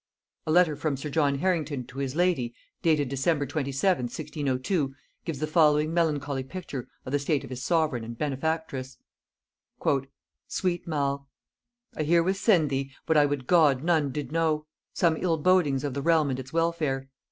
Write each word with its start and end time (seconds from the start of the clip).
A 0.47 0.51
letter 0.51 0.75
from 0.75 0.97
sir 0.97 1.11
John 1.11 1.37
Harrington 1.37 1.85
to 1.85 1.99
his 1.99 2.15
lady, 2.15 2.55
dated 2.81 3.07
December 3.07 3.45
27th, 3.45 3.97
1602, 4.09 4.95
gives 5.25 5.37
the 5.37 5.45
following 5.45 5.93
melancholy 5.93 6.41
picture 6.43 6.87
of 7.05 7.11
the 7.11 7.19
state 7.19 7.43
of 7.43 7.51
his 7.51 7.61
sovereign 7.61 8.03
and 8.03 8.17
benefactress. 8.17 8.97
"Sweet 10.47 10.87
Mall; 10.87 11.29
"I 11.95 12.01
herewith 12.01 12.37
send 12.37 12.71
thee 12.71 12.91
what 13.05 13.15
I 13.15 13.27
would 13.27 13.45
God 13.45 13.83
none 13.83 14.11
did 14.11 14.31
know, 14.31 14.65
some 14.91 15.17
ill 15.19 15.37
bodings 15.37 15.83
of 15.83 15.93
the 15.93 16.01
realm 16.01 16.31
and 16.31 16.39
its 16.39 16.51
welfare. 16.51 17.07